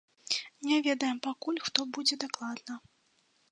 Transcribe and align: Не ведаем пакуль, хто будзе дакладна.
Не 0.69 0.77
ведаем 0.87 1.17
пакуль, 1.27 1.61
хто 1.67 1.87
будзе 1.97 2.15
дакладна. 2.27 2.75